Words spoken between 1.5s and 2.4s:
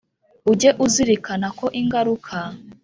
ko ingaruka